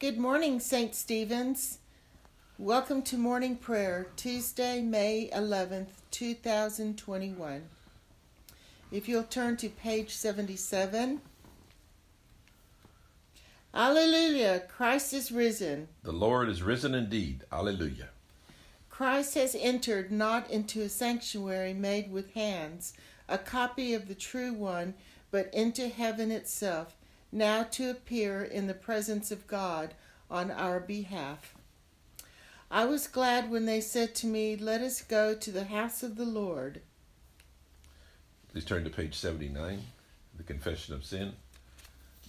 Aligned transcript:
Good 0.00 0.16
morning, 0.16 0.60
St. 0.60 0.94
Stephen's. 0.94 1.78
Welcome 2.56 3.02
to 3.02 3.18
morning 3.18 3.56
prayer, 3.56 4.06
Tuesday, 4.14 4.80
May 4.80 5.28
11th, 5.34 5.88
2021. 6.12 7.64
If 8.92 9.08
you'll 9.08 9.24
turn 9.24 9.56
to 9.56 9.68
page 9.68 10.14
77. 10.14 11.20
Alleluia, 13.74 14.60
Christ 14.68 15.12
is 15.12 15.32
risen. 15.32 15.88
The 16.04 16.12
Lord 16.12 16.48
is 16.48 16.62
risen 16.62 16.94
indeed. 16.94 17.42
Alleluia. 17.50 18.10
Christ 18.88 19.34
has 19.34 19.56
entered 19.58 20.12
not 20.12 20.48
into 20.48 20.80
a 20.80 20.88
sanctuary 20.88 21.74
made 21.74 22.12
with 22.12 22.34
hands, 22.34 22.92
a 23.28 23.36
copy 23.36 23.94
of 23.94 24.06
the 24.06 24.14
true 24.14 24.52
one, 24.52 24.94
but 25.32 25.52
into 25.52 25.88
heaven 25.88 26.30
itself, 26.30 26.94
now 27.30 27.62
to 27.62 27.90
appear 27.90 28.42
in 28.42 28.66
the 28.66 28.74
presence 28.74 29.30
of 29.30 29.46
God 29.46 29.94
on 30.30 30.50
our 30.50 30.80
behalf. 30.80 31.54
I 32.70 32.84
was 32.84 33.06
glad 33.06 33.50
when 33.50 33.66
they 33.66 33.80
said 33.80 34.14
to 34.16 34.26
me, 34.26 34.56
Let 34.56 34.80
us 34.80 35.00
go 35.00 35.34
to 35.34 35.50
the 35.50 35.64
house 35.64 36.02
of 36.02 36.16
the 36.16 36.26
Lord. 36.26 36.82
Please 38.52 38.64
turn 38.64 38.84
to 38.84 38.90
page 38.90 39.14
79, 39.14 39.82
the 40.36 40.42
Confession 40.42 40.94
of 40.94 41.04
Sin. 41.04 41.32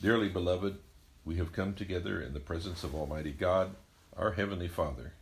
Dearly 0.02 0.30
beloved, 0.30 0.78
we 1.26 1.36
have 1.36 1.52
come 1.52 1.74
together 1.74 2.22
in 2.22 2.34
the 2.34 2.40
presence 2.40 2.84
of 2.84 2.96
Almighty 2.96 3.32
God, 3.32 3.76
our 4.16 4.32
Heavenly 4.32 4.68
Father, 4.68 5.14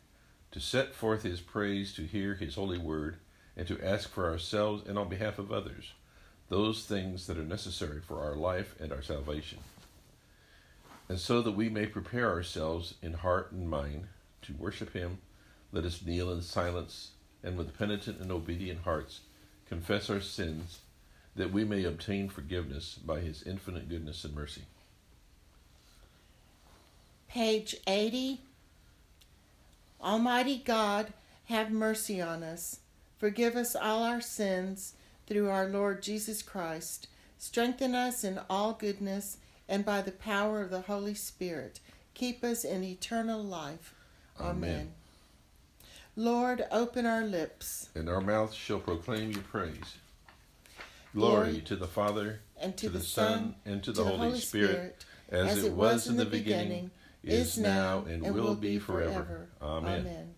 to 0.51 0.59
set 0.59 0.93
forth 0.93 1.23
His 1.23 1.41
praise, 1.41 1.93
to 1.93 2.03
hear 2.03 2.35
His 2.35 2.55
holy 2.55 2.77
word, 2.77 3.17
and 3.55 3.67
to 3.67 3.83
ask 3.83 4.09
for 4.09 4.29
ourselves 4.29 4.87
and 4.87 4.99
on 4.99 5.09
behalf 5.09 5.39
of 5.39 5.51
others 5.51 5.93
those 6.49 6.85
things 6.85 7.27
that 7.27 7.37
are 7.37 7.43
necessary 7.43 7.99
for 7.99 8.23
our 8.23 8.35
life 8.35 8.75
and 8.79 8.91
our 8.91 9.01
salvation. 9.01 9.59
And 11.09 11.19
so 11.19 11.41
that 11.41 11.51
we 11.51 11.69
may 11.69 11.85
prepare 11.85 12.29
ourselves 12.29 12.95
in 13.01 13.13
heart 13.13 13.51
and 13.51 13.69
mind 13.69 14.07
to 14.43 14.53
worship 14.53 14.93
Him, 14.93 15.19
let 15.71 15.85
us 15.85 16.05
kneel 16.05 16.31
in 16.31 16.41
silence 16.41 17.11
and 17.43 17.57
with 17.57 17.77
penitent 17.77 18.19
and 18.19 18.31
obedient 18.31 18.81
hearts 18.81 19.21
confess 19.67 20.09
our 20.09 20.21
sins, 20.21 20.79
that 21.35 21.51
we 21.51 21.63
may 21.63 21.83
obtain 21.83 22.29
forgiveness 22.29 22.95
by 22.95 23.19
His 23.19 23.43
infinite 23.43 23.89
goodness 23.89 24.23
and 24.23 24.33
mercy. 24.33 24.63
Page 27.27 27.75
80. 27.85 28.41
Almighty 30.01 30.61
God, 30.63 31.13
have 31.45 31.71
mercy 31.71 32.21
on 32.21 32.43
us. 32.43 32.79
Forgive 33.17 33.55
us 33.55 33.75
all 33.75 34.03
our 34.03 34.21
sins 34.21 34.93
through 35.27 35.49
our 35.49 35.67
Lord 35.67 36.01
Jesus 36.01 36.41
Christ. 36.41 37.07
Strengthen 37.37 37.93
us 37.93 38.23
in 38.23 38.39
all 38.49 38.73
goodness, 38.73 39.37
and 39.69 39.85
by 39.85 40.01
the 40.01 40.11
power 40.11 40.61
of 40.61 40.71
the 40.71 40.81
Holy 40.81 41.13
Spirit, 41.13 41.79
keep 42.13 42.43
us 42.43 42.63
in 42.63 42.83
eternal 42.83 43.43
life. 43.43 43.93
Amen. 44.39 44.55
Amen. 44.55 44.91
Lord, 46.15 46.65
open 46.71 47.05
our 47.05 47.23
lips, 47.23 47.89
And 47.93 48.09
our 48.09 48.21
mouths 48.21 48.55
shall 48.55 48.79
proclaim 48.79 49.31
your 49.31 49.43
praise. 49.43 49.97
Glory 51.13 51.51
Glory 51.51 51.61
to 51.61 51.75
the 51.75 51.87
Father, 51.87 52.39
and 52.59 52.75
to, 52.77 52.87
to 52.87 52.91
the, 52.91 52.97
the 52.99 53.03
Son, 53.03 53.55
and 53.65 53.83
to 53.83 53.91
the 53.91 54.03
Holy 54.03 54.39
Spirit, 54.39 55.05
as, 55.29 55.57
as 55.57 55.63
it 55.65 55.73
was 55.73 56.07
in 56.07 56.17
the 56.17 56.25
beginning, 56.25 56.89
is 57.23 57.57
now, 57.57 58.03
and 58.07 58.33
will 58.33 58.55
be 58.55 58.79
forever. 58.79 59.47
Amen. 59.61 59.99
Amen. 59.99 60.35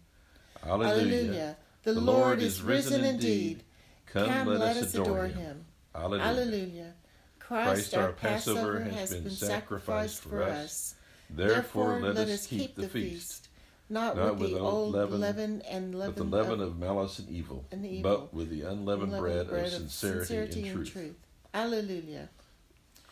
Alleluia. 0.65 0.91
Alleluia. 0.91 1.57
The, 1.83 1.93
Lord 1.93 2.41
is 2.41 2.61
risen 2.61 3.05
indeed. 3.05 3.63
Come, 4.13 4.47
let, 4.47 4.77
us 4.77 4.93
adore 4.95 5.27
him. 5.27 5.65
Alleluia. 5.93 6.23
Alleluia. 6.23 6.93
Christ, 7.39 7.95
our 7.95 8.11
Passover, 8.11 8.79
has 8.79 9.13
been 9.13 9.29
sacrificed 9.29 10.21
for 10.21 10.43
us. 10.43 10.95
Therefore, 11.29 11.99
let 11.99 12.17
us 12.17 12.47
keep 12.47 12.75
the 12.75 12.87
feast, 12.87 13.49
not, 13.89 14.15
not 14.15 14.33
with 14.33 14.41
with 14.41 14.51
the 14.51 14.59
old 14.59 14.93
leaven, 14.93 15.19
leaven 15.19 15.61
and 15.69 15.93
with 15.93 16.15
the 16.15 16.23
leaven 16.23 16.31
leaven 16.31 16.61
of 16.61 16.79
malice 16.79 17.19
and 17.19 17.29
evil, 17.29 17.65
and 17.71 17.85
evil, 17.85 18.11
but 18.11 18.33
with 18.33 18.49
the 18.49 18.61
unleavened 18.61 19.13
unleavened 19.13 19.49
bread, 19.49 19.65
of 19.65 19.91
sincerity, 19.91 20.67
and 20.67 20.87
truth. 20.87 21.15
Alleluia. 21.53 22.29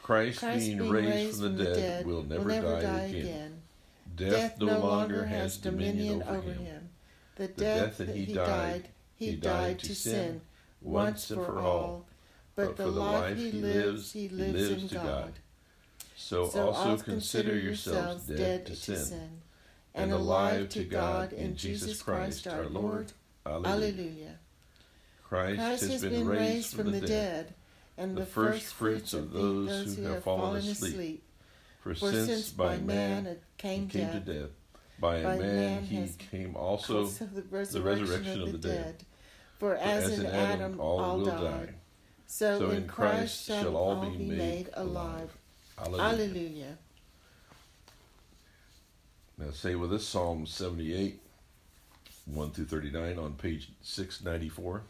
Christ, 0.02 0.40
Christ 0.40 0.66
being, 0.66 0.90
raised, 0.90 1.42
from 1.42 1.58
the 1.58 1.64
dead, 1.66 2.06
will 2.06 2.24
never, 2.24 2.50
die, 2.50 3.04
again. 3.04 3.62
Death, 4.16 4.60
no 4.60 4.80
longer 4.80 5.26
has 5.26 5.58
dominion 5.58 6.24
over 6.24 6.54
him. 6.54 6.90
The 7.36 7.48
The 7.48 7.54
death 7.54 7.98
that 7.98 8.10
he 8.10 8.34
died, 8.34 8.88
he 9.16 9.36
died 9.36 9.80
to 9.80 9.94
sin 9.94 10.42
once 10.88 11.32
and 11.32 11.46
for 11.46 11.60
all. 11.60 12.06
But 12.56 12.76
for 12.76 12.84
the 12.84 12.90
life 12.90 13.38
he 13.38 13.52
lives, 13.52 14.12
he 14.14 14.30
lives 14.30 14.84
in 14.84 14.88
God. 14.88 15.34
So, 16.16 16.50
So 16.50 16.72
also 16.72 17.04
consider 17.04 17.58
yourselves 17.58 18.26
dead 18.26 18.66
to 18.66 18.76
sin, 18.76 19.42
and 19.94 20.12
alive 20.12 20.70
to 20.70 20.84
God 20.84 21.34
in 21.34 21.56
Jesus 21.56 22.02
Christ 22.02 22.48
our 22.48 22.66
Lord. 22.66 23.12
Alleluia. 23.46 24.40
Christ, 25.24 25.60
has 25.60 26.02
been 26.02 26.28
raised 26.28 26.76
from 26.76 26.92
the 26.92 27.02
dead, 27.02 27.54
and 27.98 28.18
the 28.18 28.26
first 28.26 28.74
fruits 28.74 29.14
of 29.14 29.32
those 29.32 29.96
who 29.96 30.04
have 30.04 30.24
fallen 30.24 30.58
asleep. 30.58 31.24
For, 31.80 31.94
since 31.94 32.50
by 32.50 32.78
man 32.78 33.28
it 33.28 33.44
came 33.58 33.88
to 33.90 34.20
death, 34.20 34.50
by 35.00 35.18
a 35.18 35.38
man, 35.40 35.84
he 35.84 36.10
came 36.32 36.56
also. 36.56 37.06
the 37.06 37.44
resurrection, 37.50 38.42
of, 38.42 38.52
the 38.52 38.58
dead. 38.58 39.04
For 39.58 39.76
For 39.76 39.82
as, 39.82 40.20
in 40.20 40.26
Adam, 40.26 40.80
all, 40.80 41.18
will 41.18 41.26
died, 41.26 41.68
die. 41.68 41.74
So, 42.28 42.60
So 42.60 42.70
in 42.72 42.88
Christ 42.88 43.46
shall 43.46 43.76
all 43.76 43.96
all 43.96 44.10
be 44.10 44.18
made 44.18 44.70
alive. 44.74 45.36
Alleluia. 45.80 46.04
Alleluia. 46.04 46.78
Now 49.38 49.52
say 49.52 49.76
with 49.76 49.94
us 49.94 50.06
Psalm 50.06 50.46
78, 50.46 51.20
1 52.26 52.52
through 52.52 52.66
39 52.66 53.20
on 53.20 53.34
page 53.34 53.70
694. 53.82 54.82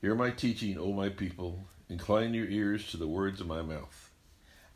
Hear 0.00 0.14
my 0.14 0.30
teaching, 0.30 0.78
O 0.78 0.92
my 0.92 1.08
people. 1.08 1.64
Incline 1.88 2.34
your 2.34 2.46
ears 2.46 2.90
to 2.90 2.96
the 2.96 3.06
words 3.08 3.40
of 3.40 3.46
my 3.46 3.62
mouth. 3.62 4.10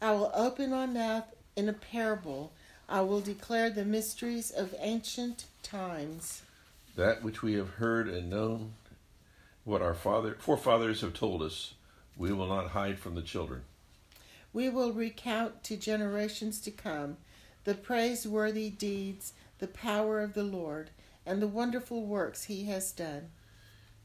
I 0.00 0.12
will 0.12 0.30
open 0.34 0.70
my 0.70 0.86
mouth 0.86 1.24
in 1.56 1.68
a 1.68 1.72
parable. 1.72 2.52
I 2.88 3.02
will 3.02 3.20
declare 3.20 3.68
the 3.68 3.84
mysteries 3.84 4.50
of 4.50 4.74
ancient 4.80 5.44
times. 5.62 6.42
That 6.98 7.22
which 7.22 7.44
we 7.44 7.53
have 7.54 7.75
heard 7.75 8.09
and 8.09 8.28
known, 8.28 8.72
what 9.62 9.82
our 9.82 9.94
father, 9.94 10.36
forefathers 10.41 11.00
have 11.03 11.14
told 11.14 11.42
us, 11.42 11.75
we 12.16 12.32
will 12.32 12.48
not 12.48 12.70
hide 12.70 12.98
from 12.98 13.14
the 13.14 13.22
children. 13.22 13.62
We 14.53 14.69
will 14.69 14.92
recount 14.92 15.62
to 15.62 15.76
generations 15.76 16.58
to 16.62 16.72
come 16.72 17.19
the 17.62 17.76
praiseworthy 17.76 18.69
deeds, 18.69 19.32
the 19.60 19.69
power 19.69 20.20
of 20.20 20.34
the 20.34 20.42
Lord, 20.42 20.91
and 21.25 21.41
the 21.41 21.47
wonderful 21.47 22.04
works 22.04 22.42
he 22.42 22.64
has 22.64 22.91
done. 22.91 23.31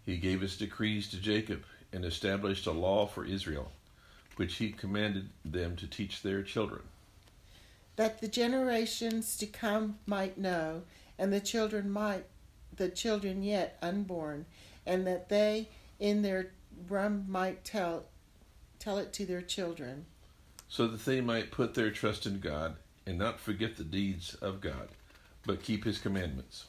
He 0.06 0.18
gave 0.18 0.42
his 0.42 0.56
decrees 0.56 1.09
to 1.09 1.18
Jacob 1.18 1.64
and 1.92 2.06
established 2.06 2.68
a 2.68 2.72
law 2.72 3.08
for 3.08 3.26
Israel, 3.26 3.72
which 4.36 4.58
he 4.58 4.72
commanded 4.72 5.30
them 5.44 5.76
to 5.78 5.88
teach 5.88 6.22
their 6.22 6.44
children. 6.44 6.84
that 7.96 8.22
the 8.22 8.28
generations 8.28 9.36
to 9.38 9.48
come 9.48 9.98
might 10.06 10.38
know, 10.38 10.84
and 11.18 11.34
the 11.34 11.40
children 11.40 11.90
might, 11.90 12.26
the 12.78 12.89
children 12.89 13.44
yet 13.44 13.78
unborn, 13.81 14.45
and 14.85 15.06
that 15.07 15.29
they 15.29 15.69
in 16.00 16.22
their 16.22 16.51
rum 16.89 17.25
might 17.28 17.63
tell, 17.63 18.06
tell 18.79 18.97
it 18.97 19.13
to 19.13 19.25
their 19.25 19.41
children, 19.41 20.06
so 20.67 20.88
that 20.88 21.06
they 21.06 21.22
might 21.22 21.51
put 21.51 21.73
their 21.75 21.91
trust 21.91 22.25
in 22.25 22.39
God 22.39 22.75
and 23.06 23.17
not 23.17 23.39
forget 23.39 23.75
the 23.78 23.84
deeds 23.84 24.34
of 24.35 24.59
God, 24.61 24.89
but 25.45 25.61
keep 25.61 25.84
his 25.84 26.00
commandments. 26.00 26.66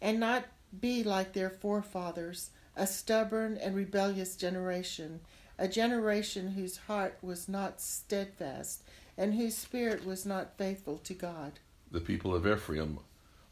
and 0.00 0.20
not 0.20 0.44
be 0.80 1.02
like 1.02 1.32
their 1.32 1.50
forefathers, 1.50 2.50
a 2.76 2.86
stubborn 2.86 3.56
and 3.56 3.74
rebellious 3.74 4.36
generation, 4.36 5.20
a 5.58 5.66
generation 5.66 6.52
whose 6.52 6.76
heart 6.76 7.18
was 7.22 7.48
not 7.48 7.80
steadfast, 7.80 8.82
and 9.16 9.34
whose 9.34 9.56
spirit 9.56 10.04
was 10.06 10.24
not 10.24 10.56
faithful 10.56 10.98
to 10.98 11.14
God. 11.14 11.58
The 11.90 12.00
people 12.00 12.34
of 12.34 12.46
Ephraim, 12.46 13.00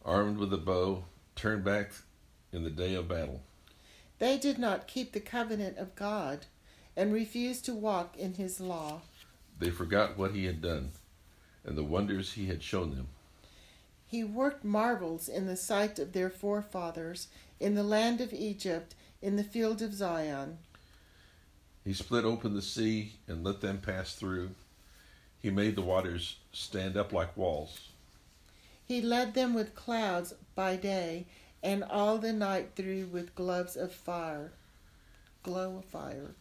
armed 0.06 0.38
with 0.38 0.52
a 0.54 0.58
bow, 0.58 1.04
turned 1.34 1.64
back 1.64 1.90
in 2.52 2.64
the 2.64 2.70
day 2.70 2.94
of 2.94 3.08
battle. 3.08 3.42
They 4.18 4.38
did 4.38 4.58
not 4.58 4.86
keep 4.86 5.12
the 5.12 5.20
covenant 5.20 5.76
of 5.76 5.94
God, 5.96 6.46
and 6.96 7.12
refused 7.12 7.66
to 7.66 7.74
walk 7.74 8.16
in 8.16 8.34
his 8.34 8.60
law. 8.60 9.02
They 9.58 9.68
forgot 9.68 10.16
what 10.16 10.30
he 10.30 10.46
had 10.46 10.62
done 10.62 10.92
and 11.66 11.76
the 11.76 11.84
wonders 11.84 12.32
he 12.32 12.46
had 12.46 12.62
shown 12.62 12.94
them. 12.94 13.08
He 14.06 14.22
worked 14.22 14.64
marvels 14.64 15.28
in 15.28 15.46
the 15.46 15.56
sight 15.56 15.98
of 15.98 16.12
their 16.12 16.30
forefathers, 16.30 17.26
in 17.58 17.74
the 17.74 17.82
land 17.82 18.20
of 18.20 18.32
Egypt, 18.32 18.94
in 19.20 19.34
the 19.34 19.42
field 19.42 19.82
of 19.82 19.92
Zoan. 19.92 20.58
He 21.84 21.92
split 21.92 22.24
open 22.24 22.54
the 22.54 22.62
sea 22.62 23.14
and 23.26 23.42
let 23.42 23.60
them 23.60 23.78
pass 23.78 24.14
through. 24.14 24.50
He 25.40 25.50
made 25.50 25.74
the 25.74 25.82
waters 25.82 26.36
stand 26.52 26.96
up 26.96 27.12
like 27.12 27.36
walls. 27.36 27.88
He 28.86 29.02
led 29.02 29.34
them 29.34 29.52
with 29.52 29.74
clouds 29.74 30.34
by 30.54 30.76
day, 30.76 31.26
and 31.62 31.82
all 31.82 32.18
the 32.18 32.32
night 32.32 32.70
through 32.76 33.06
with 33.06 33.34
gloves 33.34 33.76
of 33.76 33.92
fire. 33.92 34.52
Glow 35.42 35.78
of 35.78 35.84
fire. 35.84 36.36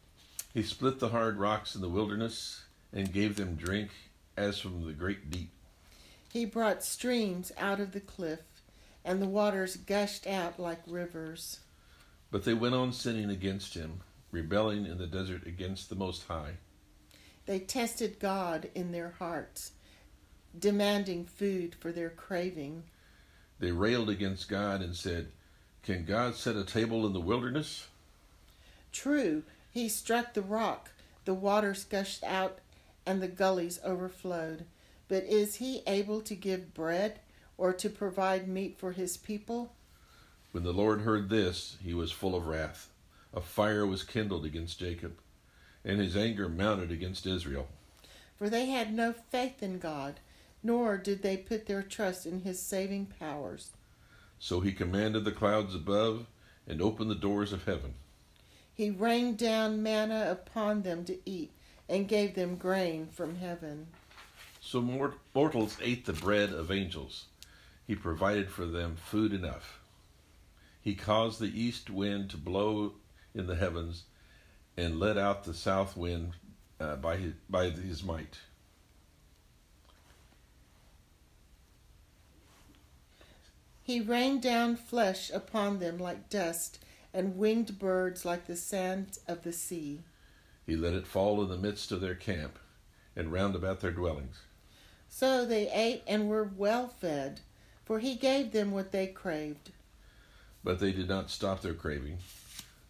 He 0.53 0.61
split 0.61 0.99
the 0.99 1.09
hard 1.09 1.37
rocks 1.37 1.75
in 1.75 1.81
the 1.81 1.89
wilderness 1.89 2.63
and 2.93 3.11
gave 3.11 3.35
them 3.35 3.55
drink 3.55 3.89
as 4.37 4.59
from 4.59 4.85
the 4.85 4.93
great 4.93 5.31
deep. 5.31 5.49
He 6.31 6.45
brought 6.45 6.83
streams 6.83 7.51
out 7.57 7.79
of 7.79 7.93
the 7.93 7.99
cliff, 7.99 8.41
and 9.03 9.21
the 9.21 9.27
waters 9.27 9.77
gushed 9.77 10.27
out 10.27 10.59
like 10.59 10.81
rivers. 10.85 11.61
But 12.29 12.43
they 12.43 12.53
went 12.53 12.75
on 12.75 12.93
sinning 12.93 13.29
against 13.29 13.73
him, 13.73 14.01
rebelling 14.31 14.85
in 14.85 14.97
the 14.97 15.07
desert 15.07 15.47
against 15.47 15.89
the 15.89 15.95
Most 15.95 16.27
High. 16.27 16.57
They 17.45 17.59
tested 17.59 18.19
God 18.19 18.69
in 18.75 18.91
their 18.91 19.15
hearts, 19.19 19.71
demanding 20.59 21.25
food 21.25 21.75
for 21.75 21.91
their 21.91 22.09
craving. 22.09 22.83
They 23.59 23.71
railed 23.71 24.09
against 24.09 24.49
God 24.49 24.81
and 24.81 24.95
said, 24.95 25.27
Can 25.83 26.05
God 26.05 26.35
set 26.35 26.55
a 26.55 26.63
table 26.63 27.05
in 27.05 27.13
the 27.13 27.19
wilderness? 27.19 27.87
True, 28.91 29.43
he 29.71 29.89
struck 29.89 30.33
the 30.33 30.41
rock, 30.41 30.91
the 31.25 31.33
waters 31.33 31.83
gushed 31.83 32.23
out, 32.23 32.59
and 33.05 33.21
the 33.21 33.27
gullies 33.27 33.79
overflowed. 33.83 34.65
But 35.07 35.23
is 35.23 35.55
he 35.55 35.83
able 35.85 36.21
to 36.21 36.35
give 36.35 36.73
bread 36.73 37.19
or 37.57 37.73
to 37.73 37.89
provide 37.89 38.47
meat 38.47 38.77
for 38.77 38.93
his 38.93 39.17
people? 39.17 39.71
When 40.51 40.63
the 40.63 40.73
Lord 40.73 41.01
heard 41.01 41.29
this, 41.29 41.77
he 41.83 41.93
was 41.93 42.11
full 42.11 42.35
of 42.35 42.47
wrath. 42.47 42.89
A 43.33 43.41
fire 43.41 43.85
was 43.85 44.03
kindled 44.03 44.45
against 44.45 44.79
Jacob, 44.79 45.17
and 45.83 45.99
his 45.99 46.15
anger 46.15 46.47
mounted 46.47 46.91
against 46.91 47.25
Israel. 47.25 47.67
For 48.37 48.49
they 48.49 48.67
had 48.67 48.93
no 48.93 49.13
faith 49.13 49.61
in 49.61 49.79
God, 49.79 50.19
nor 50.65 50.97
did 50.97 51.21
they 51.21 51.37
put 51.37 51.67
their 51.67 51.83
trust 51.83 52.25
in 52.25 52.41
his 52.41 52.59
saving 52.59 53.05
powers. 53.05 53.69
So 54.39 54.61
he 54.61 54.71
commanded 54.71 55.23
the 55.23 55.31
clouds 55.31 55.75
above 55.75 56.25
and 56.67 56.81
opened 56.81 57.11
the 57.11 57.15
doors 57.15 57.53
of 57.53 57.65
heaven. 57.65 57.93
He 58.73 58.89
rained 58.89 59.37
down 59.37 59.83
manna 59.83 60.27
upon 60.31 60.81
them 60.81 61.05
to 61.05 61.17
eat, 61.23 61.51
and 61.87 62.07
gave 62.07 62.33
them 62.33 62.55
grain 62.55 63.07
from 63.11 63.35
heaven. 63.35 63.85
So 64.59 64.81
mortals 65.35 65.77
ate 65.83 66.07
the 66.07 66.13
bread 66.13 66.51
of 66.51 66.71
angels. 66.71 67.25
He 67.85 67.93
provided 67.93 68.49
for 68.49 68.65
them 68.65 68.95
food 68.95 69.33
enough. 69.33 69.79
He 70.81 70.95
caused 70.95 71.39
the 71.39 71.61
east 71.61 71.91
wind 71.91 72.31
to 72.31 72.37
blow 72.37 72.93
in 73.35 73.45
the 73.45 73.55
heavens 73.55 74.05
and 74.75 74.99
let 74.99 75.17
out 75.17 75.43
the 75.43 75.53
south 75.53 75.95
wind 75.95 76.33
uh, 76.79 76.95
by, 76.95 77.17
his, 77.17 77.33
by 77.47 77.69
his 77.69 78.03
might. 78.03 78.39
He 83.85 84.01
rained 84.01 84.41
down 84.41 84.77
flesh 84.77 85.29
upon 85.29 85.77
them 85.77 85.99
like 85.99 86.27
dust, 86.27 86.79
and 87.13 87.37
winged 87.37 87.77
birds 87.77 88.25
like 88.25 88.47
the 88.47 88.55
sand 88.55 89.19
of 89.27 89.43
the 89.43 89.53
sea. 89.53 90.01
He 90.65 90.75
let 90.75 90.95
it 90.95 91.05
fall 91.05 91.39
in 91.43 91.49
the 91.49 91.57
midst 91.57 91.91
of 91.91 92.01
their 92.01 92.15
camp 92.15 92.57
and 93.15 93.31
round 93.31 93.55
about 93.55 93.81
their 93.81 93.91
dwellings. 93.91 94.39
So 95.07 95.45
they 95.45 95.69
ate 95.71 96.01
and 96.07 96.27
were 96.27 96.43
well 96.43 96.87
fed, 96.87 97.41
for 97.85 97.99
he 97.99 98.15
gave 98.15 98.51
them 98.51 98.71
what 98.71 98.91
they 98.91 99.05
craved. 99.05 99.71
But 100.63 100.79
they 100.79 100.91
did 100.91 101.07
not 101.07 101.29
stop 101.29 101.61
their 101.61 101.75
craving, 101.75 102.17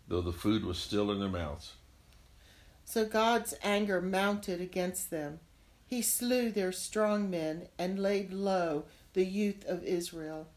though 0.08 0.22
the 0.22 0.32
food 0.32 0.64
was 0.64 0.78
still 0.78 1.12
in 1.12 1.20
their 1.20 1.28
mouths. 1.28 1.74
So 2.86 3.04
God's 3.04 3.54
anger 3.62 4.00
mounted 4.00 4.62
against 4.62 5.10
them. 5.10 5.42
He 5.86 6.02
slew 6.02 6.52
their 6.52 6.72
strong 6.72 7.30
men 7.30 7.68
and 7.78 8.00
laid 8.00 8.32
low 8.32 8.86
the 9.12 9.26
youth 9.26 9.66
of 9.66 9.84
Israel. 9.84 10.48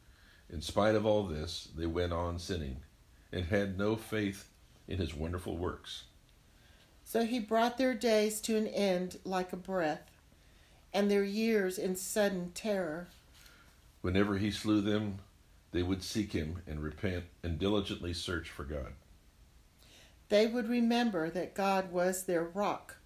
In 0.51 0.63
spite 0.63 0.95
of 0.95 1.05
all 1.05 1.25
this, 1.25 1.69
they 1.77 1.87
went 1.87 2.13
on 2.13 2.39
sinning 2.39 2.79
and 3.33 3.45
had 3.45 3.79
no 3.79 3.97
faith 3.97 4.49
in 4.87 4.99
his 4.99 5.15
wonderful 5.15 5.57
works. 5.57 6.05
So 7.05 7.25
he 7.25 7.39
brought 7.39 7.79
their 7.79 7.95
days 7.95 8.41
to 8.43 8.57
an 8.57 8.67
end 8.67 9.19
like 9.25 9.53
a 9.53 9.57
breath, 9.57 10.11
and 10.93 11.11
their 11.11 11.25
years 11.25 11.79
in 11.79 11.97
sudden 11.97 12.53
terror. 12.55 13.09
Whenever 14.01 14.39
he 14.39 14.51
slew 14.51 14.81
them, 14.81 15.19
they 15.73 15.83
would 15.83 16.03
seek 16.03 16.33
him 16.33 16.63
and 16.67 16.83
repent 16.83 17.25
and 17.43 17.59
diligently 17.59 18.15
search 18.15 18.49
for 18.51 18.65
God. 18.65 18.93
They 20.29 20.47
would 20.47 20.69
remember 20.69 21.31
that 21.31 21.55
God 21.55 21.93
was 21.93 22.25
their 22.25 22.45
rock, 22.45 22.97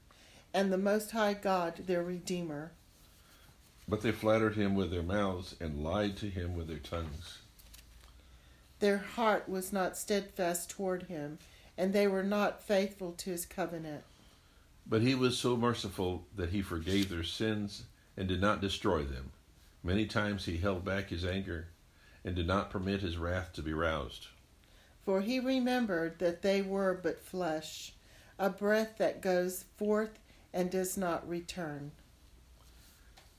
and 0.54 0.72
the 0.72 0.78
Most 0.78 1.12
High 1.12 1.34
God 1.34 1.86
their 1.86 2.02
Redeemer. 2.02 2.72
But 3.88 4.02
they 4.02 4.12
flattered 4.12 4.56
him 4.56 4.74
with 4.74 4.90
their 4.90 5.02
mouths 5.02 5.54
and 5.60 5.84
lied 5.84 6.16
to 6.18 6.30
him 6.30 6.56
with 6.56 6.68
their 6.68 6.78
tongues. 6.78 7.38
Their 8.78 8.98
heart 8.98 9.48
was 9.48 9.72
not 9.72 9.96
steadfast 9.96 10.70
toward 10.70 11.04
him 11.04 11.38
and 11.76 11.92
they 11.92 12.06
were 12.06 12.22
not 12.22 12.62
faithful 12.62 13.12
to 13.12 13.30
his 13.30 13.46
covenant. 13.46 14.04
But 14.86 15.02
he 15.02 15.14
was 15.14 15.38
so 15.38 15.56
merciful 15.56 16.26
that 16.36 16.50
he 16.50 16.62
forgave 16.62 17.08
their 17.08 17.22
sins 17.22 17.84
and 18.16 18.28
did 18.28 18.40
not 18.40 18.60
destroy 18.60 19.04
them. 19.04 19.30
Many 19.82 20.06
times 20.06 20.44
he 20.44 20.58
held 20.58 20.84
back 20.84 21.08
his 21.08 21.24
anger 21.24 21.68
and 22.24 22.36
did 22.36 22.46
not 22.46 22.70
permit 22.70 23.00
his 23.00 23.16
wrath 23.16 23.52
to 23.54 23.62
be 23.62 23.72
roused. 23.72 24.28
For 25.04 25.20
he 25.20 25.40
remembered 25.40 26.18
that 26.18 26.42
they 26.42 26.62
were 26.62 26.94
but 26.94 27.24
flesh, 27.24 27.92
a 28.38 28.50
breath 28.50 28.98
that 28.98 29.20
goes 29.20 29.64
forth 29.76 30.18
and 30.52 30.70
does 30.70 30.96
not 30.96 31.28
return. 31.28 31.90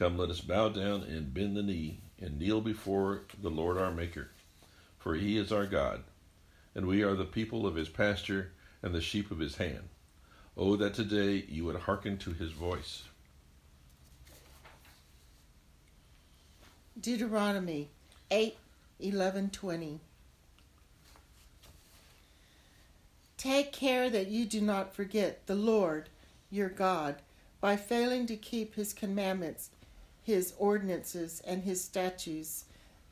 Come, 0.00 0.18
let 0.18 0.30
us 0.30 0.40
bow 0.40 0.70
down 0.70 1.04
and 1.04 1.32
bend 1.32 1.56
the 1.56 1.62
knee 1.62 2.00
and 2.20 2.40
kneel 2.40 2.60
before 2.60 3.22
the 3.40 3.50
Lord 3.50 3.78
our 3.78 3.92
Maker 3.92 4.30
for 5.00 5.14
he 5.14 5.38
is 5.38 5.50
our 5.50 5.66
God, 5.66 6.04
and 6.74 6.86
we 6.86 7.02
are 7.02 7.14
the 7.14 7.24
people 7.24 7.66
of 7.66 7.74
his 7.74 7.88
pasture 7.88 8.52
and 8.82 8.94
the 8.94 9.00
sheep 9.00 9.30
of 9.30 9.38
his 9.38 9.56
hand. 9.56 9.88
Oh, 10.56 10.76
that 10.76 10.94
today 10.94 11.44
you 11.48 11.64
would 11.64 11.76
hearken 11.76 12.18
to 12.18 12.32
his 12.32 12.52
voice. 12.52 13.04
Deuteronomy 17.00 17.88
8 18.30 18.56
11 19.00 19.50
20. 19.50 20.00
Take 23.38 23.72
care 23.72 24.10
that 24.10 24.28
you 24.28 24.44
do 24.44 24.60
not 24.60 24.94
forget 24.94 25.46
the 25.46 25.54
Lord 25.54 26.10
your 26.50 26.68
God 26.68 27.16
by 27.58 27.76
failing 27.76 28.26
to 28.26 28.36
keep 28.36 28.74
his 28.74 28.92
commandments, 28.92 29.70
his 30.30 30.54
ordinances, 30.58 31.42
and 31.44 31.64
his 31.64 31.82
statutes 31.82 32.66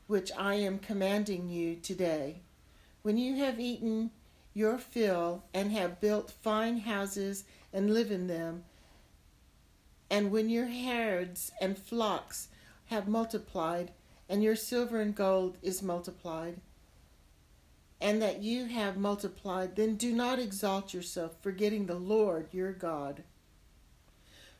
which 0.07 0.31
I 0.37 0.55
am 0.55 0.79
commanding 0.79 1.49
you 1.49 1.75
today. 1.75 2.41
When 3.01 3.17
you 3.17 3.35
have 3.35 3.59
eaten 3.59 4.11
your 4.53 4.77
fill 4.77 5.43
and 5.53 5.71
have 5.71 6.01
built 6.01 6.31
fine 6.31 6.77
houses 6.77 7.43
and 7.73 7.93
live 7.93 8.09
in 8.09 8.27
them, 8.27 8.63
and 10.09 10.31
when 10.31 10.49
your 10.49 10.67
herds 10.67 11.51
and 11.61 11.77
flocks 11.77 12.47
have 12.85 13.07
multiplied, 13.07 13.91
and 14.27 14.41
your 14.41 14.55
silver 14.55 14.99
and 15.01 15.13
gold 15.13 15.57
is 15.61 15.83
multiplied, 15.83 16.61
and 18.01 18.21
that 18.21 18.41
you 18.41 18.65
have 18.65 18.97
multiplied, 18.97 19.75
then 19.75 19.95
do 19.95 20.13
not 20.13 20.39
exalt 20.39 20.93
yourself, 20.93 21.35
forgetting 21.41 21.85
the 21.85 21.95
Lord 21.95 22.47
your 22.51 22.71
God, 22.71 23.23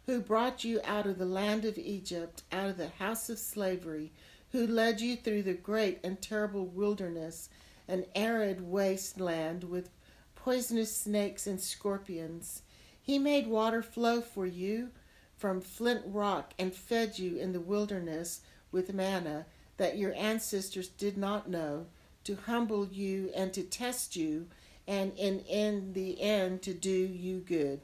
who 0.09 0.19
brought 0.19 0.63
you 0.63 0.81
out 0.85 1.05
of 1.05 1.19
the 1.19 1.25
land 1.25 1.63
of 1.63 1.77
Egypt, 1.77 2.41
out 2.51 2.67
of 2.67 2.77
the 2.77 2.87
house 2.97 3.29
of 3.29 3.37
slavery 3.37 4.11
who 4.51 4.65
led 4.65 4.99
you 4.99 5.15
through 5.15 5.43
the 5.43 5.53
great 5.53 5.99
and 6.03 6.19
terrible 6.19 6.65
wilderness, 6.65 7.47
an 7.87 8.03
arid 8.15 8.59
wasteland 8.59 9.63
with 9.63 9.91
poisonous 10.33 10.97
snakes 10.97 11.45
and 11.45 11.61
scorpions. 11.61 12.63
He 12.99 13.19
made 13.19 13.45
water 13.45 13.83
flow 13.83 14.19
for 14.19 14.47
you 14.47 14.89
from 15.37 15.61
flint 15.61 16.01
rock 16.07 16.55
and 16.57 16.73
fed 16.73 17.19
you 17.19 17.37
in 17.37 17.53
the 17.53 17.61
wilderness 17.61 18.41
with 18.71 18.91
manna 18.91 19.45
that 19.77 19.99
your 19.99 20.15
ancestors 20.15 20.87
did 20.87 21.19
not 21.19 21.51
know, 21.51 21.85
to 22.23 22.35
humble 22.35 22.87
you 22.87 23.29
and 23.35 23.53
to 23.53 23.61
test 23.61 24.15
you, 24.15 24.47
and 24.87 25.13
in, 25.19 25.41
in 25.41 25.93
the 25.93 26.19
end 26.19 26.63
to 26.63 26.73
do 26.73 26.89
you 26.89 27.41
good. 27.41 27.81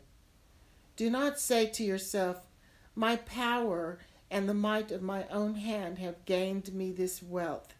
Do 0.95 1.09
not 1.09 1.39
say 1.39 1.67
to 1.67 1.83
yourself, 1.83 2.47
My 2.95 3.17
power 3.17 3.99
and 4.31 4.47
the 4.47 4.53
might 4.53 4.91
of 4.91 5.01
my 5.01 5.25
own 5.27 5.55
hand 5.55 5.99
have 5.99 6.25
gained 6.25 6.73
me 6.73 6.91
this 6.91 7.21
wealth. 7.21 7.73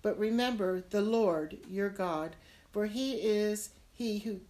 But 0.00 0.18
remember 0.18 0.82
the 0.90 1.02
Lord 1.02 1.58
your 1.68 1.88
God, 1.88 2.36
for 2.70 2.86
he 2.86 3.14
is 3.14 3.70
he 3.92 4.20
who 4.20 4.40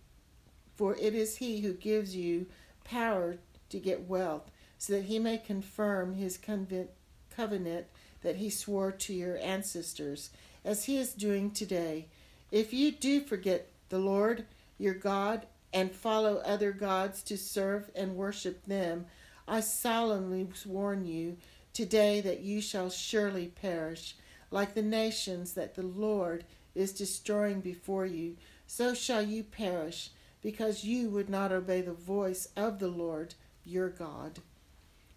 for 0.76 0.97
it 0.97 1.14
is 1.14 1.37
he 1.37 1.61
who 1.61 1.75
gives 1.75 2.16
you 2.16 2.47
power 2.85 3.37
to 3.69 3.78
get 3.78 4.09
wealth, 4.09 4.50
so 4.78 4.95
that 4.95 5.04
he 5.04 5.19
may 5.19 5.37
confirm 5.38 6.14
his 6.14 6.38
covenant 6.38 7.87
that 8.23 8.37
he 8.37 8.50
swore 8.50 8.90
to 8.92 9.12
your 9.12 9.37
ancestors, 9.38 10.31
as 10.64 10.85
he 10.85 10.97
is 10.97 11.12
doing 11.12 11.50
today. 11.50 12.07
If 12.50 12.73
you 12.73 12.90
do 12.90 13.21
forget 13.21 13.69
the 13.90 13.99
Lord 13.99 14.47
your 14.78 14.95
God 14.95 15.47
and 15.73 15.91
follow 15.93 16.37
other 16.38 16.73
gods 16.73 17.23
to 17.25 17.37
serve 17.38 17.91
and 17.95 18.17
worship 18.17 18.64
them, 18.64 19.07
I 19.49 19.61
solemnly 19.61 20.49
warn 20.67 21.05
you 21.05 21.37
today 21.73 22.21
that 22.21 22.41
you 22.41 22.61
shall 22.61 22.91
surely 22.91 23.47
perish, 23.47 24.14
like 24.50 24.75
the 24.75 24.83
nations 24.83 25.55
that 25.55 25.75
the 25.75 25.83
Lord 25.83 26.45
is 26.75 26.93
destroying 26.93 27.61
before 27.61 28.07
you. 28.07 28.37
So 28.67 28.95
shall 28.95 29.23
you 29.23 29.43
perish, 29.43 30.11
because 30.43 30.85
you 30.85 31.09
would 31.11 31.29
not 31.29 31.52
obey 31.52 31.81
the 31.81 31.93
voice 31.93 32.49
of 32.57 32.79
the 32.79 32.88
Lord 32.88 33.35
your 33.64 33.88
God. 33.88 34.41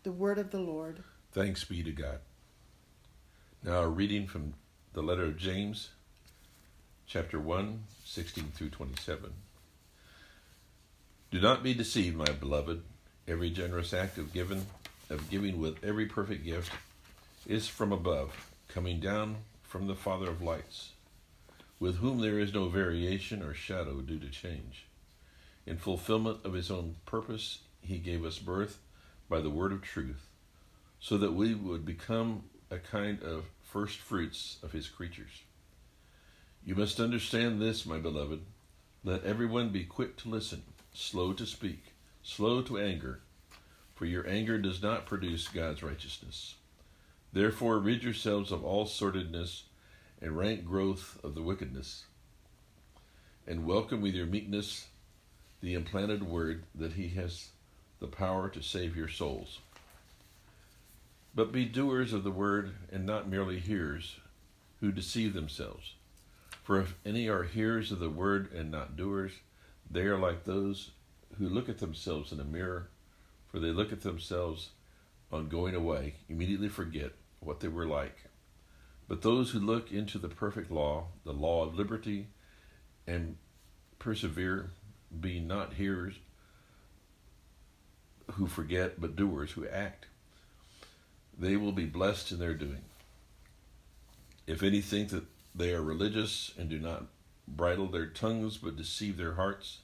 The 0.03 0.11
word 0.11 0.37
of 0.37 0.51
the 0.51 0.59
Lord. 0.59 1.03
Thanks 1.31 1.63
be 1.63 1.83
to 1.83 1.91
God. 1.91 2.19
Now, 3.63 3.81
a 3.81 3.87
reading 3.87 4.27
from 4.27 4.53
the 4.93 5.01
letter 5.01 5.25
of 5.25 5.37
James, 5.37 5.89
chapter 7.07 7.39
1, 7.39 7.83
16 8.03 8.51
through 8.53 8.69
27. 8.69 9.33
Do 11.31 11.41
not 11.41 11.63
be 11.63 11.73
deceived, 11.73 12.15
my 12.15 12.25
beloved. 12.25 12.83
Every 13.27 13.49
generous 13.49 13.93
act 13.93 14.17
of 14.17 14.31
giving, 14.31 14.65
of 15.09 15.29
giving 15.29 15.59
with 15.59 15.83
every 15.83 16.05
perfect 16.05 16.45
gift 16.45 16.71
is 17.47 17.67
from 17.67 17.91
above, 17.91 18.51
coming 18.67 18.99
down 18.99 19.37
from 19.63 19.87
the 19.87 19.95
Father 19.95 20.29
of 20.29 20.41
lights, 20.41 20.91
with 21.79 21.97
whom 21.97 22.21
there 22.21 22.39
is 22.39 22.53
no 22.53 22.69
variation 22.69 23.41
or 23.41 23.53
shadow 23.53 24.01
due 24.01 24.19
to 24.19 24.29
change. 24.29 24.85
In 25.65 25.77
fulfillment 25.77 26.39
of 26.45 26.53
his 26.53 26.69
own 26.69 26.95
purpose, 27.05 27.59
he 27.81 27.97
gave 27.97 28.23
us 28.23 28.39
birth 28.39 28.79
by 29.27 29.41
the 29.41 29.49
word 29.49 29.71
of 29.71 29.81
truth, 29.81 30.29
so 30.99 31.17
that 31.17 31.33
we 31.33 31.55
would 31.55 31.85
become 31.85 32.43
a 32.69 32.77
kind 32.77 33.21
of 33.23 33.45
first 33.63 33.97
fruits 33.97 34.57
of 34.63 34.71
his 34.71 34.87
creatures. 34.87 35.41
You 36.63 36.75
must 36.75 36.99
understand 36.99 37.61
this, 37.61 37.85
my 37.85 37.97
beloved. 37.97 38.41
Let 39.03 39.23
everyone 39.23 39.69
be 39.69 39.83
quick 39.83 40.17
to 40.17 40.29
listen, 40.29 40.63
slow 40.97 41.33
to 41.33 41.45
speak, 41.45 41.93
slow 42.23 42.61
to 42.61 42.77
anger, 42.77 43.19
for 43.93 44.05
your 44.05 44.27
anger 44.27 44.57
does 44.57 44.81
not 44.81 45.05
produce 45.05 45.47
God's 45.47 45.83
righteousness. 45.83 46.55
Therefore, 47.33 47.79
rid 47.79 48.01
yourselves 48.01 48.51
of 48.51 48.63
all 48.63 48.85
sordidness 48.85 49.63
and 50.21 50.37
rank 50.37 50.65
growth 50.65 51.19
of 51.21 51.35
the 51.35 51.41
wickedness, 51.41 52.05
and 53.45 53.65
welcome 53.65 54.01
with 54.01 54.13
your 54.13 54.25
meekness 54.25 54.87
the 55.61 55.73
implanted 55.73 56.23
word 56.23 56.63
that 56.73 56.93
he 56.93 57.09
has 57.09 57.49
the 57.99 58.07
power 58.07 58.47
to 58.49 58.61
save 58.61 58.95
your 58.95 59.09
souls. 59.09 59.59
But 61.33 61.51
be 61.51 61.65
doers 61.65 62.13
of 62.13 62.23
the 62.23 62.31
word 62.31 62.71
and 62.89 63.05
not 63.05 63.27
merely 63.27 63.59
hearers 63.59 64.15
who 64.79 64.93
deceive 64.93 65.33
themselves. 65.33 65.93
For 66.63 66.79
if 66.79 66.95
any 67.05 67.27
are 67.27 67.43
hearers 67.43 67.91
of 67.91 67.99
the 67.99 68.09
word 68.09 68.51
and 68.53 68.71
not 68.71 68.95
doers, 68.95 69.33
they 69.89 70.01
are 70.01 70.17
like 70.17 70.43
those 70.43 70.91
who 71.37 71.47
look 71.47 71.69
at 71.69 71.79
themselves 71.79 72.31
in 72.31 72.39
a 72.39 72.45
mirror, 72.45 72.89
for 73.47 73.59
they 73.59 73.71
look 73.71 73.91
at 73.91 74.01
themselves 74.01 74.69
on 75.31 75.49
going 75.49 75.75
away, 75.75 76.15
immediately 76.29 76.69
forget 76.69 77.11
what 77.39 77.59
they 77.59 77.67
were 77.67 77.85
like. 77.85 78.29
But 79.07 79.21
those 79.21 79.51
who 79.51 79.59
look 79.59 79.91
into 79.91 80.17
the 80.17 80.29
perfect 80.29 80.71
law, 80.71 81.07
the 81.23 81.33
law 81.33 81.63
of 81.63 81.75
liberty, 81.75 82.27
and 83.05 83.37
persevere, 83.99 84.71
being 85.19 85.47
not 85.47 85.73
hearers 85.73 86.15
who 88.31 88.47
forget, 88.47 88.99
but 88.99 89.15
doers 89.15 89.51
who 89.51 89.67
act, 89.67 90.07
they 91.37 91.55
will 91.55 91.71
be 91.71 91.85
blessed 91.85 92.31
in 92.31 92.39
their 92.39 92.53
doing. 92.53 92.81
If 94.47 94.63
any 94.63 94.81
think 94.81 95.09
that 95.09 95.25
they 95.53 95.73
are 95.73 95.81
religious 95.81 96.51
and 96.57 96.69
do 96.69 96.79
not 96.79 97.05
bridle 97.47 97.87
their 97.87 98.07
tongues 98.07 98.57
but 98.57 98.75
deceive 98.75 99.17
their 99.17 99.33
hearts, 99.33 99.79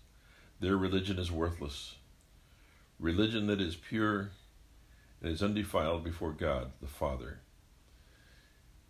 their 0.59 0.77
religion 0.77 1.17
is 1.19 1.31
worthless. 1.31 1.95
Religion 2.99 3.47
that 3.47 3.61
is 3.61 3.75
pure 3.75 4.31
and 5.21 5.31
is 5.31 5.41
undefiled 5.41 6.03
before 6.03 6.31
God 6.31 6.71
the 6.81 6.87
Father 6.87 7.39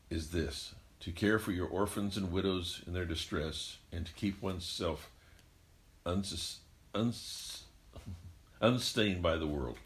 is 0.10 0.32
this 0.32 0.76
to 1.00 1.12
care 1.12 1.40
for 1.40 1.52
your 1.52 1.68
orphans 1.68 2.18
and 2.18 2.32
widows 2.32 2.82
in 2.86 2.94
their 2.94 3.06
distress 3.06 3.78
and 3.92 4.06
to 4.06 4.14
keep 4.14 4.42
oneself 4.42 5.10
uns- 6.06 6.60
uns- 6.94 7.64
unstained 8.62 9.22
by 9.22 9.38
the 9.38 9.48
world. 9.48 9.78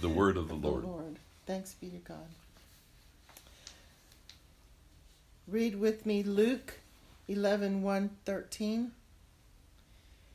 The 0.00 0.08
word 0.08 0.36
of 0.36 0.48
the, 0.48 0.54
the 0.54 0.68
Lord. 0.68 0.84
Lord. 0.84 1.16
Thanks 1.46 1.74
be 1.74 1.88
to 1.88 1.96
God. 1.96 2.28
Read 5.48 5.80
with 5.80 6.06
me 6.06 6.22
Luke 6.22 6.74
11 7.28 7.82
1 7.82 8.10
13. 8.24 8.92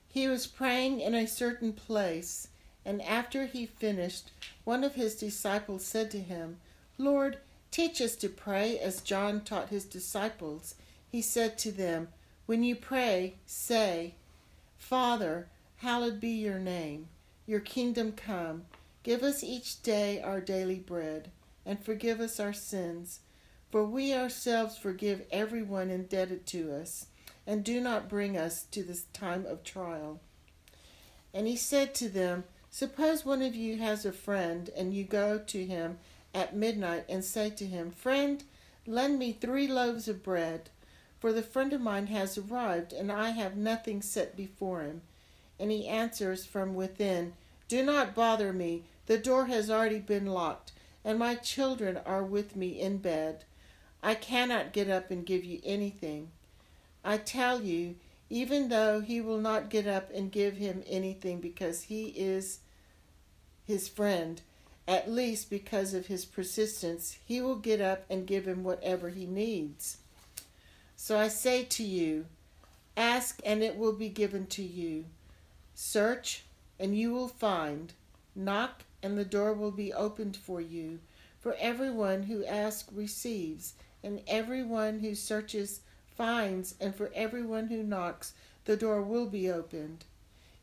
He 0.07 0.27
was 0.27 0.45
praying 0.45 1.01
in 1.01 1.15
a 1.15 1.25
certain 1.25 1.73
place, 1.73 2.49
and 2.85 3.01
after 3.01 3.47
he 3.47 3.65
finished, 3.65 4.29
one 4.63 4.83
of 4.83 4.93
his 4.93 5.15
disciples 5.15 5.83
said 5.83 6.11
to 6.11 6.19
him, 6.19 6.57
Lord, 6.99 7.39
teach 7.71 7.99
us 7.99 8.15
to 8.17 8.29
pray 8.29 8.77
as 8.77 9.01
John 9.01 9.41
taught 9.41 9.69
his 9.69 9.85
disciples. 9.85 10.75
He 11.11 11.23
said 11.23 11.57
to 11.59 11.71
them, 11.71 12.09
When 12.45 12.63
you 12.63 12.75
pray, 12.75 13.35
say, 13.47 14.13
Father, 14.77 15.47
hallowed 15.77 16.19
be 16.19 16.29
your 16.29 16.59
name, 16.59 17.07
your 17.47 17.59
kingdom 17.59 18.11
come. 18.11 18.65
Give 19.01 19.23
us 19.23 19.43
each 19.43 19.81
day 19.81 20.21
our 20.21 20.39
daily 20.39 20.79
bread, 20.79 21.31
and 21.65 21.83
forgive 21.83 22.19
us 22.19 22.39
our 22.39 22.53
sins, 22.53 23.19
for 23.73 23.83
we 23.83 24.13
ourselves 24.13 24.77
forgive 24.77 25.25
everyone 25.31 25.89
indebted 25.89 26.45
to 26.45 26.71
us, 26.71 27.07
and 27.47 27.63
do 27.63 27.81
not 27.81 28.07
bring 28.07 28.37
us 28.37 28.65
to 28.65 28.83
this 28.83 29.05
time 29.13 29.47
of 29.47 29.63
trial. 29.63 30.19
And 31.33 31.47
he 31.47 31.55
said 31.55 31.95
to 31.95 32.07
them, 32.07 32.43
Suppose 32.69 33.25
one 33.25 33.41
of 33.41 33.55
you 33.55 33.77
has 33.79 34.05
a 34.05 34.11
friend, 34.11 34.69
and 34.77 34.93
you 34.93 35.03
go 35.03 35.39
to 35.39 35.65
him 35.65 35.97
at 36.35 36.55
midnight 36.55 37.05
and 37.09 37.25
say 37.25 37.49
to 37.49 37.65
him, 37.65 37.89
Friend, 37.89 38.43
lend 38.85 39.17
me 39.17 39.31
three 39.33 39.67
loaves 39.67 40.07
of 40.07 40.21
bread, 40.21 40.69
for 41.19 41.33
the 41.33 41.41
friend 41.41 41.73
of 41.73 41.81
mine 41.81 42.05
has 42.05 42.37
arrived, 42.37 42.93
and 42.93 43.11
I 43.11 43.31
have 43.31 43.57
nothing 43.57 44.03
set 44.03 44.37
before 44.37 44.83
him. 44.83 45.01
And 45.59 45.71
he 45.71 45.87
answers 45.87 46.45
from 46.45 46.75
within, 46.75 47.33
Do 47.69 47.81
not 47.81 48.13
bother 48.13 48.53
me 48.53 48.83
the 49.07 49.17
door 49.17 49.47
has 49.47 49.71
already 49.71 49.97
been 49.97 50.27
locked, 50.27 50.73
and 51.03 51.17
my 51.17 51.33
children 51.33 51.97
are 52.05 52.23
with 52.23 52.55
me 52.55 52.79
in 52.79 52.99
bed. 52.99 53.45
I 54.05 54.15
cannot 54.15 54.73
get 54.73 54.89
up 54.89 55.11
and 55.11 55.25
give 55.25 55.45
you 55.45 55.61
anything. 55.63 56.31
I 57.05 57.17
tell 57.17 57.61
you, 57.61 57.95
even 58.29 58.67
though 58.67 58.99
he 58.99 59.21
will 59.21 59.39
not 59.39 59.69
get 59.69 59.87
up 59.87 60.11
and 60.13 60.29
give 60.29 60.57
him 60.57 60.83
anything 60.85 61.39
because 61.39 61.83
he 61.83 62.07
is 62.07 62.59
his 63.65 63.87
friend, 63.87 64.41
at 64.85 65.09
least 65.09 65.49
because 65.49 65.93
of 65.93 66.07
his 66.07 66.25
persistence, 66.25 67.17
he 67.25 67.39
will 67.39 67.55
get 67.55 67.79
up 67.79 68.03
and 68.09 68.27
give 68.27 68.45
him 68.45 68.65
whatever 68.65 69.09
he 69.09 69.25
needs. 69.25 69.99
So 70.97 71.17
I 71.17 71.29
say 71.29 71.63
to 71.63 71.83
you, 71.83 72.25
ask 72.97 73.39
and 73.45 73.63
it 73.63 73.77
will 73.77 73.93
be 73.93 74.09
given 74.09 74.47
to 74.47 74.63
you. 74.63 75.05
Search 75.75 76.43
and 76.77 76.97
you 76.97 77.13
will 77.13 77.29
find. 77.29 77.93
Knock 78.35 78.83
and 79.01 79.17
the 79.17 79.23
door 79.25 79.53
will 79.53 79.71
be 79.71 79.93
opened 79.93 80.35
for 80.35 80.59
you. 80.59 80.99
For 81.39 81.55
everyone 81.59 82.23
who 82.23 82.45
asks 82.45 82.91
receives, 82.93 83.75
and 84.03 84.21
everyone 84.27 84.99
who 84.99 85.15
searches 85.15 85.81
finds, 86.15 86.75
and 86.79 86.93
for 86.95 87.11
everyone 87.15 87.67
who 87.67 87.83
knocks, 87.83 88.33
the 88.65 88.77
door 88.77 89.01
will 89.01 89.27
be 89.27 89.49
opened. 89.49 90.05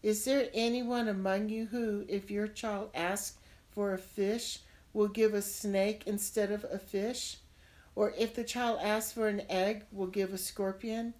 Is 0.02 0.24
there 0.24 0.48
anyone 0.54 1.08
among 1.08 1.48
you 1.48 1.66
who, 1.66 2.04
if 2.08 2.30
your 2.30 2.48
child 2.48 2.90
asks 2.94 3.36
for 3.70 3.92
a 3.92 3.98
fish, 3.98 4.60
will 4.92 5.08
give 5.08 5.34
a 5.34 5.42
snake 5.42 6.04
instead 6.06 6.50
of 6.50 6.64
a 6.64 6.78
fish? 6.78 7.38
Or 7.94 8.14
if 8.16 8.34
the 8.34 8.44
child 8.44 8.80
asks 8.82 9.12
for 9.12 9.28
an 9.28 9.42
egg, 9.48 9.84
will 9.92 10.06
give 10.06 10.32
a 10.32 10.38
scorpion? 10.38 11.14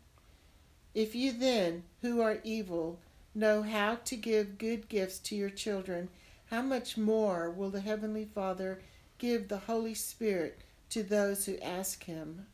If 0.95 1.15
you 1.15 1.33
then, 1.33 1.85
who 2.01 2.21
are 2.21 2.41
evil, 2.43 2.99
know 3.35 3.63
how 3.63 3.97
to 4.07 4.17
give 4.17 4.59
good 4.59 4.89
gifts 4.89 5.19
to 5.21 5.37
your 5.37 5.51
children, 5.51 6.09
how 6.47 6.63
much 6.63 6.97
more 6.97 7.51
will 7.51 7.71
the 7.71 7.81
Heavenly 7.81 8.25
Father 8.25 8.81
give 9.19 9.49
the 9.49 9.59
Holy 9.59 9.95
Spirit 9.95 10.63
to 10.91 11.03
those 11.03 11.47
who 11.47 11.59
ask 11.59 12.05
Him? 12.05 12.47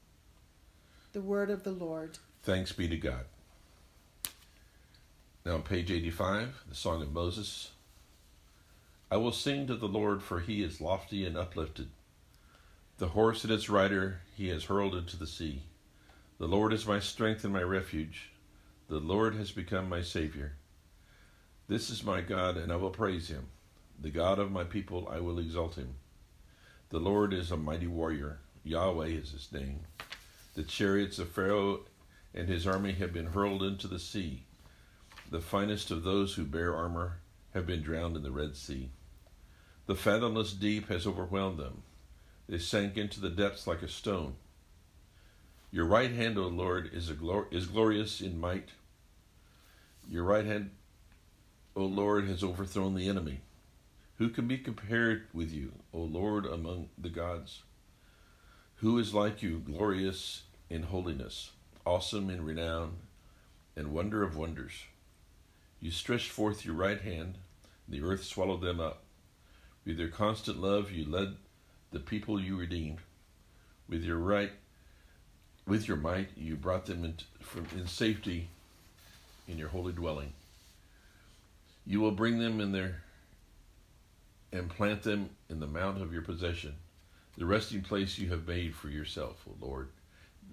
The 1.13 1.21
Word 1.21 1.51
of 1.51 1.65
the 1.65 1.73
Lord. 1.73 2.19
Thanks 2.43 2.73
be 2.73 2.89
to 2.89 2.97
God. 2.97 3.25
Now, 5.45 5.55
on 5.55 5.63
page 5.63 5.91
85, 5.91 6.65
the 6.69 6.75
Song 6.75 7.03
of 7.03 7.13
Moses. 7.13 7.71
I 9.11 9.17
will 9.17 9.33
sing 9.33 9.67
to 9.69 9.77
the 9.77 9.89
Lord, 9.89 10.23
for 10.23 10.41
he 10.41 10.63
is 10.63 10.81
lofty 10.81 11.25
and 11.25 11.37
uplifted. 11.37 11.89
The 12.99 13.09
horse 13.09 13.45
and 13.45 13.53
its 13.53 13.69
rider 13.69 14.21
he 14.37 14.49
has 14.49 14.65
hurled 14.65 14.95
into 14.95 15.17
the 15.17 15.27
sea. 15.27 15.63
The 16.39 16.49
Lord 16.49 16.73
is 16.73 16.87
my 16.87 16.99
strength 17.01 17.45
and 17.45 17.53
my 17.53 17.63
refuge. 17.63 18.31
The 18.89 18.99
Lord 18.99 19.35
has 19.37 19.53
become 19.53 19.89
my 19.89 20.03
Savior. 20.03 20.53
This 21.69 21.91
is 21.91 22.05
my 22.05 22.21
God, 22.21 22.57
and 22.57 22.73
I 22.73 22.77
will 22.77 22.91
praise 22.91 23.29
him 23.29 23.49
The 24.01 24.11
God 24.11 24.39
of 24.39 24.53
my 24.53 24.65
people, 24.65 25.09
I 25.11 25.21
will 25.21 25.39
exalt 25.39 25.77
him. 25.77 25.95
The 26.97 27.03
Lord 27.03 27.35
is 27.35 27.51
a 27.51 27.59
mighty 27.59 27.87
warrior. 27.87 28.39
Yahweh 28.65 29.09
is 29.09 29.33
his 29.33 29.53
name. 29.53 29.81
The 30.55 30.63
chariots 30.63 31.19
of 31.19 31.29
Pharaoh 31.29 31.81
and 32.33 32.49
his 32.49 32.67
army 32.67 32.93
have 32.93 33.13
been 33.13 33.27
hurled 33.27 33.63
into 33.63 33.87
the 33.87 33.99
sea. 33.99 34.45
The 35.31 35.43
finest 35.43 35.91
of 35.91 36.05
those 36.05 36.33
who 36.33 36.47
bear 36.47 36.75
armor 36.75 37.19
have 37.53 37.67
been 37.67 37.83
drowned 37.83 38.17
in 38.17 38.23
the 38.23 38.31
Red 38.31 38.57
Sea. 38.57 38.89
The 39.85 39.95
fathomless 39.95 40.55
deep 40.55 40.89
has 40.89 41.07
overwhelmed 41.07 41.59
them. 41.59 41.83
They 42.49 42.57
sank 42.57 42.97
into 42.97 43.21
the 43.21 43.29
depths 43.29 43.67
like 43.67 43.83
a 43.83 43.89
stone. 43.89 44.37
Your 45.71 45.85
right 45.85 46.13
hand, 46.13 46.39
O 46.39 46.47
Lord, 46.47 46.89
is, 46.95 47.11
glor- 47.11 47.53
is 47.53 47.67
glorious 47.67 48.23
in 48.23 48.41
might. 48.41 48.71
Your 50.09 50.25
right 50.25 50.47
hand, 50.47 50.71
O 51.77 51.85
Lord, 51.85 52.27
has 52.27 52.43
overthrown 52.43 52.95
the 52.95 53.07
enemy. 53.07 53.43
Who 54.19 54.31
can 54.31 54.49
be 54.49 54.57
compared 54.57 55.27
with 55.35 55.53
you, 55.53 55.73
O 55.93 55.99
Lord, 55.99 56.47
among 56.47 56.89
the 56.97 57.11
gods? 57.11 57.63
Who 58.77 58.99
is 58.99 59.13
like 59.13 59.43
you, 59.43 59.59
glorious 59.59 60.43
in 60.71 60.85
holiness, 60.85 61.51
awesome 61.85 62.31
in 62.31 62.45
renown, 62.45 62.97
and 63.77 63.93
wonder 63.93 64.23
of 64.23 64.37
wonders? 64.37 64.73
You 65.81 65.91
stretched 65.91 66.31
forth 66.31 66.65
your 66.65 66.75
right 66.75 67.01
hand, 67.01 67.37
and 67.87 67.95
the 67.95 68.03
earth 68.03 68.25
swallowed 68.25 68.63
them 68.63 68.81
up. 68.81 69.03
With 69.85 69.99
your 69.99 70.09
constant 70.09 70.63
love, 70.63 70.91
you 70.91 71.05
led 71.05 71.37
the 71.93 72.01
people 72.01 72.41
you 72.41 72.57
redeemed. 72.57 73.01
With 73.87 74.03
your 74.03 74.19
right, 74.19 74.53
with 75.67 75.87
your 75.87 75.99
might, 75.99 76.31
you 76.37 76.57
brought 76.57 76.87
them 76.87 77.05
in, 77.05 77.17
from, 77.41 77.67
in 77.77 77.87
safety 77.87 78.49
in 79.47 79.59
your 79.59 79.69
holy 79.69 79.93
dwelling. 79.93 80.33
You 81.87 82.01
will 82.01 82.13
bring 82.13 82.39
them 82.39 82.61
in 82.61 82.73
their 82.73 83.03
and 84.57 84.71
plant 84.71 85.03
them 85.03 85.31
in 85.49 85.61
the 85.61 85.67
mount 85.67 86.01
of 86.01 86.13
your 86.13 86.23
possession, 86.23 86.75
the 87.37 87.47
resting 87.47 87.83
place 87.83 88.19
you 88.19 88.31
have 88.31 88.49
made 88.49 88.75
for 88.75 88.89
yourself, 88.89 89.45
O 89.49 89.55
Lord, 89.61 89.91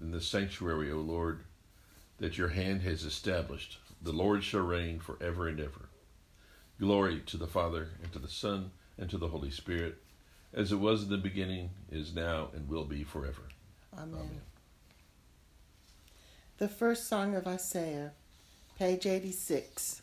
in 0.00 0.10
the 0.10 0.20
sanctuary, 0.20 0.92
O 0.92 0.98
Lord, 0.98 1.40
that 2.18 2.38
your 2.38 2.48
hand 2.48 2.82
has 2.82 3.04
established. 3.04 3.78
The 4.02 4.12
Lord 4.12 4.44
shall 4.44 4.60
reign 4.60 5.00
forever 5.00 5.48
and 5.48 5.58
ever. 5.58 5.88
Glory 6.78 7.22
to 7.26 7.36
the 7.36 7.46
Father, 7.46 7.88
and 8.02 8.12
to 8.12 8.18
the 8.18 8.28
Son, 8.28 8.70
and 8.98 9.08
to 9.10 9.18
the 9.18 9.28
Holy 9.28 9.50
Spirit, 9.50 9.96
as 10.52 10.72
it 10.72 10.76
was 10.76 11.04
in 11.04 11.10
the 11.10 11.16
beginning, 11.16 11.70
is 11.90 12.14
now, 12.14 12.48
and 12.54 12.68
will 12.68 12.84
be 12.84 13.02
forever. 13.02 13.42
Amen. 13.96 14.14
Amen. 14.14 14.40
The 16.58 16.68
first 16.68 17.08
song 17.08 17.34
of 17.34 17.46
Isaiah, 17.46 18.12
page 18.78 19.06
86. 19.06 20.02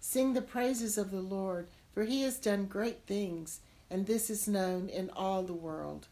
Sing 0.00 0.32
the 0.34 0.42
praises 0.42 0.96
of 0.98 1.10
the 1.10 1.20
Lord, 1.20 1.66
for 1.92 2.04
he 2.04 2.22
has 2.22 2.38
done 2.38 2.66
great 2.66 3.00
things, 3.06 3.60
and 3.90 4.06
this 4.06 4.30
is 4.30 4.48
known 4.48 4.88
in 4.88 5.10
all 5.10 5.42
the 5.42 5.52
world. 5.52 6.06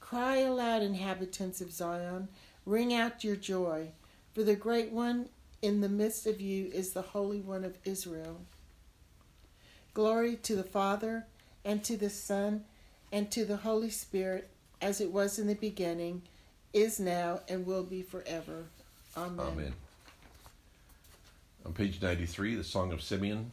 Cry 0.00 0.38
aloud, 0.38 0.82
inhabitants 0.82 1.60
of 1.60 1.72
Zion, 1.72 2.28
ring 2.64 2.94
out 2.94 3.24
your 3.24 3.36
joy, 3.36 3.88
for 4.34 4.42
the 4.42 4.56
great 4.56 4.90
one 4.90 5.28
in 5.60 5.80
the 5.80 5.88
midst 5.88 6.26
of 6.26 6.40
you 6.40 6.70
is 6.72 6.92
the 6.92 7.02
Holy 7.02 7.40
One 7.40 7.64
of 7.64 7.78
Israel. 7.84 8.40
Glory 9.94 10.36
to 10.36 10.54
the 10.54 10.62
Father, 10.62 11.26
and 11.64 11.82
to 11.84 11.96
the 11.96 12.10
Son, 12.10 12.64
and 13.10 13.30
to 13.32 13.44
the 13.44 13.56
Holy 13.58 13.90
Spirit, 13.90 14.48
as 14.80 15.00
it 15.00 15.10
was 15.10 15.38
in 15.38 15.48
the 15.48 15.54
beginning, 15.54 16.22
is 16.72 17.00
now, 17.00 17.40
and 17.48 17.66
will 17.66 17.82
be 17.82 18.02
forever. 18.02 18.66
Amen. 19.16 19.46
Amen. 19.46 19.74
On 21.68 21.74
page 21.74 22.00
93, 22.00 22.54
the 22.54 22.64
Song 22.64 22.94
of 22.94 23.02
Simeon. 23.02 23.52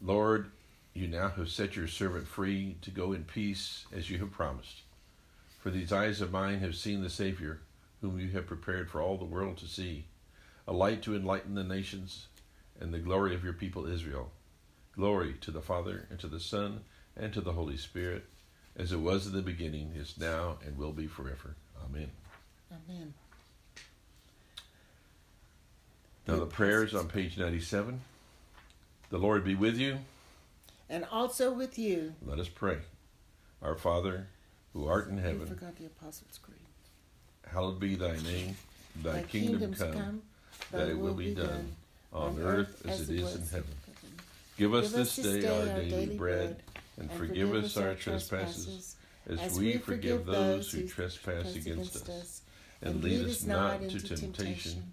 Lord, 0.00 0.50
you 0.94 1.06
now 1.06 1.28
have 1.28 1.50
set 1.50 1.76
your 1.76 1.86
servant 1.86 2.26
free 2.26 2.76
to 2.80 2.90
go 2.90 3.12
in 3.12 3.24
peace 3.24 3.84
as 3.94 4.08
you 4.08 4.16
have 4.16 4.32
promised. 4.32 4.80
For 5.60 5.68
these 5.68 5.92
eyes 5.92 6.22
of 6.22 6.32
mine 6.32 6.60
have 6.60 6.74
seen 6.74 7.02
the 7.02 7.10
Savior, 7.10 7.60
whom 8.00 8.18
you 8.18 8.30
have 8.30 8.46
prepared 8.46 8.90
for 8.90 9.02
all 9.02 9.18
the 9.18 9.26
world 9.26 9.58
to 9.58 9.66
see, 9.66 10.06
a 10.66 10.72
light 10.72 11.02
to 11.02 11.14
enlighten 11.14 11.54
the 11.54 11.64
nations, 11.64 12.28
and 12.80 12.94
the 12.94 12.98
glory 12.98 13.34
of 13.34 13.44
your 13.44 13.52
people 13.52 13.84
Israel. 13.84 14.30
Glory 14.96 15.34
to 15.42 15.50
the 15.50 15.60
Father, 15.60 16.06
and 16.08 16.18
to 16.18 16.28
the 16.28 16.40
Son, 16.40 16.80
and 17.14 17.34
to 17.34 17.42
the 17.42 17.52
Holy 17.52 17.76
Spirit, 17.76 18.24
as 18.74 18.90
it 18.90 19.00
was 19.00 19.26
in 19.26 19.34
the 19.34 19.42
beginning, 19.42 19.92
is 19.94 20.16
now, 20.16 20.56
and 20.64 20.78
will 20.78 20.92
be 20.92 21.06
forever. 21.06 21.56
Amen. 21.84 22.10
Amen. 22.72 23.12
Now, 26.26 26.36
the 26.36 26.46
prayers 26.46 26.94
on 26.94 27.08
page 27.08 27.36
97. 27.36 28.00
The 29.10 29.18
Lord 29.18 29.44
be 29.44 29.54
with 29.54 29.76
you. 29.76 29.98
And 30.88 31.04
also 31.10 31.52
with 31.52 31.78
you. 31.78 32.14
Let 32.24 32.38
us 32.38 32.48
pray. 32.48 32.78
Our 33.60 33.74
Father, 33.74 34.28
who 34.72 34.86
art 34.86 35.08
in 35.08 35.18
heaven. 35.18 35.42
I 35.42 35.46
forgot 35.46 35.76
the 35.76 35.86
Apostles' 35.86 36.38
Creed. 36.42 36.58
Hallowed 37.50 37.80
be 37.80 37.96
thy 37.96 38.16
name. 38.22 38.56
Thy, 39.02 39.12
thy 39.12 39.22
kingdom 39.22 39.74
come, 39.74 39.92
come, 39.92 40.22
that 40.70 40.88
it 40.88 40.98
will 40.98 41.14
be 41.14 41.34
done, 41.34 41.46
done 41.46 41.76
on 42.12 42.38
earth 42.40 42.82
as, 42.86 43.00
as 43.00 43.10
it 43.10 43.16
is 43.16 43.34
in 43.34 43.42
heaven. 43.42 43.74
Give 44.58 44.74
us, 44.74 44.92
Give 44.92 45.00
us 45.00 45.16
this 45.16 45.40
day 45.42 45.48
our 45.48 45.78
daily 45.78 46.16
bread, 46.16 46.62
and, 46.98 47.10
and 47.10 47.18
forgive 47.18 47.54
us 47.54 47.76
our 47.76 47.94
trespasses, 47.94 48.96
as 49.26 49.58
we 49.58 49.78
forgive 49.78 50.26
those 50.26 50.70
who 50.70 50.86
trespass 50.86 51.56
against 51.56 52.08
us. 52.08 52.42
And 52.82 53.02
lead 53.02 53.26
us 53.26 53.44
not 53.44 53.82
into 53.82 54.16
temptation 54.16 54.92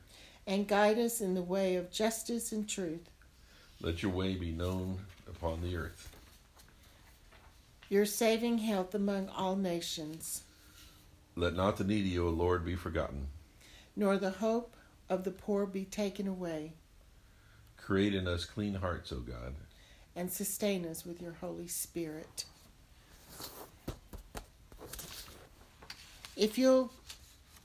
and 0.51 0.67
guide 0.67 0.99
us 0.99 1.21
in 1.21 1.33
the 1.33 1.41
way 1.41 1.77
of 1.77 1.89
justice 1.89 2.51
and 2.51 2.67
truth. 2.67 3.09
Let 3.79 4.03
your 4.03 4.11
way 4.11 4.35
be 4.35 4.51
known 4.51 4.97
upon 5.25 5.61
the 5.61 5.77
earth. 5.77 6.13
Your 7.87 8.05
saving 8.05 8.57
health 8.57 8.93
among 8.93 9.29
all 9.29 9.55
nations. 9.55 10.43
Let 11.37 11.55
not 11.55 11.77
the 11.77 11.85
needy, 11.85 12.19
O 12.19 12.27
Lord, 12.27 12.65
be 12.65 12.75
forgotten, 12.75 13.27
nor 13.95 14.17
the 14.17 14.31
hope 14.31 14.75
of 15.09 15.23
the 15.23 15.31
poor 15.31 15.65
be 15.65 15.85
taken 15.85 16.27
away. 16.27 16.73
Create 17.77 18.13
in 18.13 18.27
us 18.27 18.43
clean 18.43 18.73
hearts, 18.73 19.13
O 19.13 19.19
God, 19.19 19.55
and 20.17 20.29
sustain 20.29 20.85
us 20.85 21.05
with 21.05 21.21
your 21.21 21.37
Holy 21.39 21.69
Spirit. 21.69 22.43
If 26.35 26.57
you'll 26.57 26.91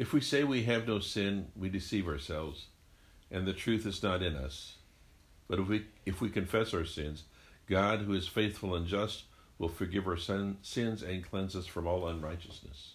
If 0.00 0.14
we 0.14 0.22
say 0.22 0.44
we 0.44 0.62
have 0.62 0.88
no 0.88 0.98
sin, 0.98 1.48
we 1.54 1.68
deceive 1.68 2.08
ourselves, 2.08 2.68
and 3.30 3.46
the 3.46 3.52
truth 3.52 3.84
is 3.84 4.02
not 4.02 4.22
in 4.22 4.34
us. 4.34 4.76
But 5.46 5.58
if 5.58 5.68
we, 5.68 5.84
if 6.06 6.22
we 6.22 6.30
confess 6.30 6.72
our 6.72 6.86
sins, 6.86 7.24
God, 7.66 8.00
who 8.00 8.14
is 8.14 8.26
faithful 8.26 8.74
and 8.74 8.86
just, 8.86 9.24
will 9.58 9.68
forgive 9.68 10.06
our 10.06 10.16
sin, 10.16 10.56
sins 10.62 11.02
and 11.02 11.22
cleanse 11.22 11.54
us 11.54 11.66
from 11.66 11.86
all 11.86 12.08
unrighteousness. 12.08 12.94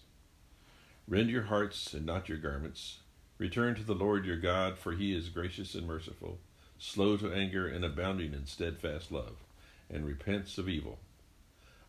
Rend 1.06 1.30
your 1.30 1.44
hearts 1.44 1.94
and 1.94 2.04
not 2.04 2.28
your 2.28 2.38
garments. 2.38 2.98
Return 3.38 3.76
to 3.76 3.84
the 3.84 3.94
Lord 3.94 4.26
your 4.26 4.40
God, 4.40 4.76
for 4.76 4.90
he 4.90 5.14
is 5.14 5.28
gracious 5.28 5.76
and 5.76 5.86
merciful, 5.86 6.40
slow 6.76 7.16
to 7.18 7.32
anger 7.32 7.68
and 7.68 7.84
abounding 7.84 8.34
in 8.34 8.46
steadfast 8.46 9.12
love, 9.12 9.36
and 9.88 10.04
repents 10.04 10.58
of 10.58 10.68
evil. 10.68 10.98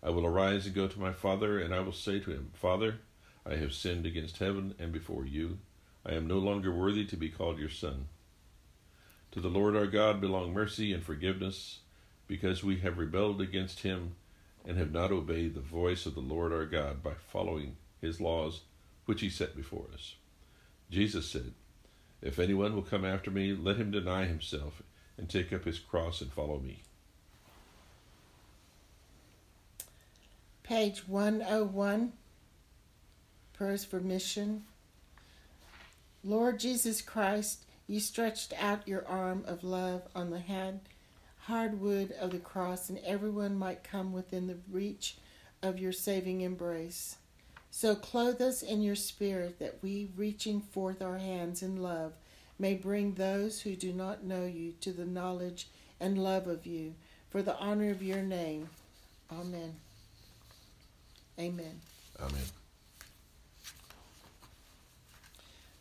I 0.03 0.11
will 0.11 0.27
arise 0.27 0.67
and 0.67 0.75
go 0.75 0.87
to 0.87 0.99
my 0.99 1.11
father, 1.11 1.57
and 1.57 1.73
I 1.73 1.79
will 1.79 1.91
say 1.91 2.19
to 2.19 2.29
him, 2.29 2.51
Father, 2.53 2.99
I 3.49 3.55
have 3.55 3.73
sinned 3.73 4.05
against 4.05 4.37
heaven 4.37 4.75
and 4.77 4.91
before 4.91 5.25
you. 5.25 5.59
I 6.05 6.13
am 6.13 6.27
no 6.27 6.37
longer 6.37 6.71
worthy 6.71 7.05
to 7.05 7.15
be 7.15 7.29
called 7.29 7.59
your 7.59 7.69
son. 7.69 8.07
To 9.31 9.39
the 9.39 9.49
Lord 9.49 9.75
our 9.75 9.87
God 9.87 10.19
belong 10.19 10.53
mercy 10.53 10.91
and 10.91 11.03
forgiveness, 11.03 11.79
because 12.27 12.63
we 12.63 12.79
have 12.79 12.97
rebelled 12.97 13.39
against 13.39 13.81
him 13.81 14.15
and 14.65 14.77
have 14.77 14.91
not 14.91 15.11
obeyed 15.11 15.53
the 15.53 15.61
voice 15.61 16.05
of 16.05 16.13
the 16.13 16.19
Lord 16.19 16.51
our 16.51 16.65
God 16.65 17.01
by 17.01 17.13
following 17.13 17.77
his 18.01 18.19
laws 18.19 18.61
which 19.05 19.21
he 19.21 19.29
set 19.29 19.55
before 19.55 19.85
us. 19.93 20.15
Jesus 20.91 21.29
said, 21.29 21.53
If 22.21 22.39
anyone 22.39 22.75
will 22.75 22.81
come 22.81 23.05
after 23.05 23.31
me, 23.31 23.53
let 23.53 23.77
him 23.77 23.91
deny 23.91 24.25
himself 24.25 24.81
and 25.17 25.29
take 25.29 25.53
up 25.53 25.63
his 25.63 25.79
cross 25.79 26.19
and 26.21 26.31
follow 26.31 26.59
me. 26.59 26.83
Page 30.63 31.07
101 31.07 32.11
Prayers 33.57 33.83
for 33.83 33.99
Mission. 33.99 34.65
Lord 36.23 36.59
Jesus 36.59 37.01
Christ, 37.01 37.65
you 37.87 37.99
stretched 37.99 38.53
out 38.61 38.87
your 38.87 39.07
arm 39.07 39.43
of 39.47 39.63
love 39.63 40.03
on 40.13 40.29
the 40.29 40.39
hand, 40.39 40.81
hard 41.39 41.81
wood 41.81 42.13
of 42.19 42.29
the 42.29 42.37
cross, 42.37 42.87
and 42.87 42.99
everyone 42.99 43.57
might 43.57 43.83
come 43.83 44.13
within 44.13 44.45
the 44.45 44.59
reach 44.69 45.17
of 45.63 45.79
your 45.79 45.91
saving 45.91 46.41
embrace. 46.41 47.15
So 47.71 47.95
clothe 47.95 48.41
us 48.43 48.61
in 48.61 48.83
your 48.83 48.95
spirit 48.95 49.57
that 49.57 49.79
we, 49.81 50.11
reaching 50.15 50.61
forth 50.61 51.01
our 51.01 51.17
hands 51.17 51.63
in 51.63 51.81
love, 51.81 52.13
may 52.59 52.75
bring 52.75 53.13
those 53.13 53.61
who 53.61 53.75
do 53.75 53.91
not 53.91 54.23
know 54.23 54.45
you 54.45 54.73
to 54.81 54.91
the 54.91 55.05
knowledge 55.05 55.67
and 55.99 56.23
love 56.23 56.47
of 56.47 56.67
you, 56.67 56.93
for 57.31 57.41
the 57.41 57.57
honor 57.57 57.89
of 57.89 58.03
your 58.03 58.21
name. 58.21 58.69
Amen. 59.31 59.77
Amen. 61.39 61.81
Amen. 62.19 62.66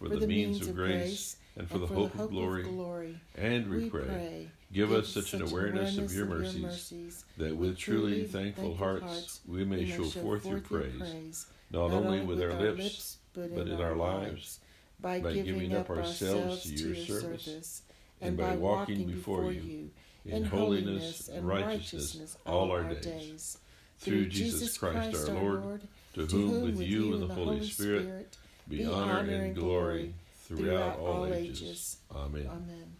for 0.00 0.08
the 0.08 0.26
means 0.26 0.66
of 0.66 0.74
grace 0.74 1.36
and 1.56 1.68
for 1.68 1.78
the 1.78 1.86
hope 1.86 2.18
of 2.18 2.30
glory. 2.30 2.64
And 3.36 3.70
we 3.70 3.90
pray, 3.90 4.48
give 4.72 4.92
us 4.92 5.08
such 5.08 5.34
an 5.34 5.42
awareness 5.42 5.98
of 5.98 6.12
your 6.12 6.26
mercies 6.26 7.24
that 7.36 7.54
with 7.54 7.76
truly 7.76 8.24
thankful 8.24 8.74
hearts 8.74 9.40
we 9.46 9.64
may 9.64 9.84
show 9.86 10.04
forth 10.04 10.46
your 10.46 10.60
praise, 10.60 11.46
not 11.70 11.90
only 11.92 12.20
with 12.20 12.42
our 12.42 12.54
lips, 12.54 13.18
but 13.34 13.68
in 13.68 13.80
our 13.80 13.94
lives, 13.94 14.60
by 15.00 15.20
giving 15.20 15.74
up 15.74 15.90
ourselves 15.90 16.62
to 16.62 16.70
your 16.70 16.96
service, 17.06 17.82
and 18.22 18.36
by 18.36 18.56
walking 18.56 19.06
before 19.06 19.52
you 19.52 19.90
in 20.24 20.44
holiness 20.44 21.28
and 21.28 21.46
righteousness 21.46 22.36
all 22.46 22.70
our 22.70 22.84
days. 22.94 23.58
Through 23.98 24.26
Jesus 24.26 24.78
Christ 24.78 25.28
our 25.28 25.34
Lord, 25.34 25.82
to 26.14 26.24
whom 26.24 26.62
with 26.62 26.80
you 26.80 27.12
and 27.12 27.22
the 27.28 27.34
Holy 27.34 27.68
Spirit 27.68 28.34
be 28.70 28.84
honor 28.84 29.18
and 29.18 29.54
glory 29.54 30.14
throughout 30.44 30.98
all 30.98 31.26
ages. 31.26 31.98
Amen. 32.14 32.46
Amen. 32.46 32.96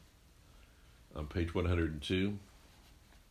On 1.14 1.26
page 1.26 1.54
102, 1.54 2.38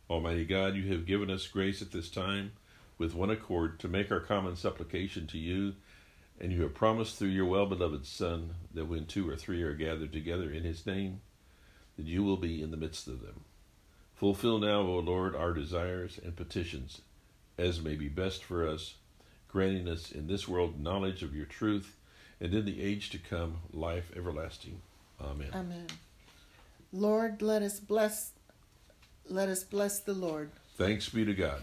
Almighty 0.08 0.44
God, 0.44 0.74
you 0.74 0.92
have 0.92 1.06
given 1.06 1.30
us 1.30 1.46
grace 1.46 1.82
at 1.82 1.92
this 1.92 2.10
time 2.10 2.52
with 2.98 3.14
one 3.14 3.30
accord 3.30 3.78
to 3.80 3.88
make 3.88 4.10
our 4.10 4.20
common 4.20 4.56
supplication 4.56 5.26
to 5.28 5.38
you, 5.38 5.74
and 6.40 6.50
you 6.50 6.62
have 6.62 6.74
promised 6.74 7.18
through 7.18 7.28
your 7.28 7.46
well 7.46 7.66
beloved 7.66 8.06
Son 8.06 8.54
that 8.74 8.86
when 8.86 9.06
two 9.06 9.28
or 9.28 9.36
three 9.36 9.62
are 9.62 9.74
gathered 9.74 10.12
together 10.12 10.50
in 10.50 10.64
his 10.64 10.86
name, 10.86 11.20
that 11.96 12.06
you 12.06 12.22
will 12.22 12.36
be 12.36 12.62
in 12.62 12.70
the 12.70 12.76
midst 12.76 13.06
of 13.06 13.20
them. 13.20 13.44
Fulfill 14.14 14.58
now, 14.58 14.80
O 14.80 14.98
Lord, 14.98 15.34
our 15.34 15.52
desires 15.52 16.18
and 16.22 16.36
petitions 16.36 17.02
as 17.58 17.82
may 17.82 17.94
be 17.94 18.08
best 18.08 18.42
for 18.42 18.66
us, 18.66 18.94
granting 19.48 19.88
us 19.88 20.10
in 20.10 20.26
this 20.26 20.48
world 20.48 20.80
knowledge 20.80 21.22
of 21.22 21.34
your 21.34 21.44
truth 21.44 21.96
and 22.40 22.54
in 22.54 22.64
the 22.64 22.82
age 22.82 23.10
to 23.10 23.18
come 23.18 23.58
life 23.72 24.10
everlasting. 24.16 24.80
Amen. 25.20 25.48
Amen. 25.52 25.86
Lord, 26.92 27.42
let 27.42 27.62
us 27.62 27.78
bless 27.78 28.32
let 29.28 29.48
us 29.48 29.62
bless 29.62 30.00
the 30.00 30.14
Lord. 30.14 30.50
Thanks 30.76 31.08
be 31.08 31.24
to 31.24 31.34
God. 31.34 31.60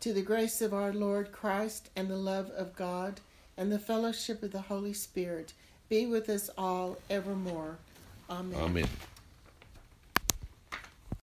To 0.00 0.12
the 0.12 0.22
grace 0.22 0.60
of 0.60 0.74
our 0.74 0.92
Lord 0.92 1.30
Christ 1.30 1.90
and 1.94 2.08
the 2.08 2.16
love 2.16 2.50
of 2.50 2.74
God 2.74 3.20
and 3.56 3.70
the 3.70 3.78
fellowship 3.78 4.42
of 4.42 4.50
the 4.50 4.62
Holy 4.62 4.92
Spirit 4.92 5.52
be 5.88 6.06
with 6.06 6.28
us 6.28 6.50
all 6.58 6.96
evermore. 7.08 7.78
Amen. 8.28 8.58
Amen. 8.60 8.88